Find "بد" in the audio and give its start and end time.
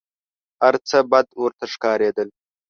1.11-1.27